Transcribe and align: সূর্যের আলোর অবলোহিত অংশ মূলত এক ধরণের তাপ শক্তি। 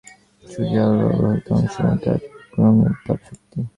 সূর্যের 0.43 0.83
আলোর 0.85 1.03
অবলোহিত 1.09 1.47
অংশ 1.55 1.75
মূলত 1.81 2.03
এক 2.15 2.21
ধরণের 2.53 2.93
তাপ 3.05 3.19
শক্তি। 3.27 3.59